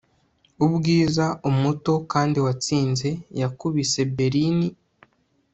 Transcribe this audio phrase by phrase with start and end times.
[0.65, 3.09] ubwiza, umuto kandi watsinze
[3.41, 4.69] yakubise bellini